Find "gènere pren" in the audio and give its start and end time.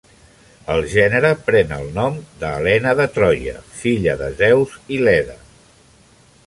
0.93-1.73